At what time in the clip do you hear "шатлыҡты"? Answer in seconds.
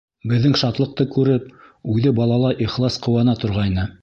0.61-1.07